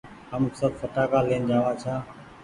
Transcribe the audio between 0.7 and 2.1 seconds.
ڦٽآ ڪآ لين آ وآن ڇآن